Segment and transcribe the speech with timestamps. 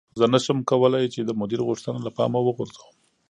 [0.19, 2.93] زه نشم کولی چې د مدیر غوښتنه له پامه وغورځوم.